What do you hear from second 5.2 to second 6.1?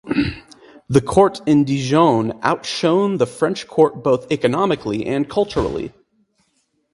culturally.